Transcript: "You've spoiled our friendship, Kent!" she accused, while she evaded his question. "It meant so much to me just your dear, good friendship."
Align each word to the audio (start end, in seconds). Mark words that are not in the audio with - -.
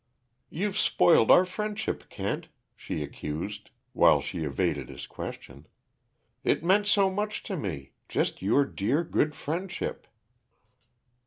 "You've 0.49 0.79
spoiled 0.79 1.29
our 1.29 1.45
friendship, 1.45 2.09
Kent!" 2.09 2.47
she 2.75 3.03
accused, 3.03 3.69
while 3.93 4.19
she 4.19 4.43
evaded 4.43 4.89
his 4.89 5.05
question. 5.05 5.67
"It 6.43 6.63
meant 6.63 6.87
so 6.87 7.11
much 7.11 7.43
to 7.43 7.55
me 7.55 7.91
just 8.09 8.41
your 8.41 8.65
dear, 8.65 9.03
good 9.03 9.35
friendship." 9.35 10.07